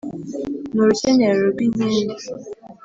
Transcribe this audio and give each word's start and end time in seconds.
Ni 0.71 0.79
urukenyerero 0.83 1.43
rw'inkindi, 1.53 2.13